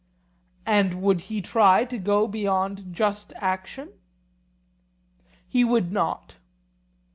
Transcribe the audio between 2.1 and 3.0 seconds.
beyond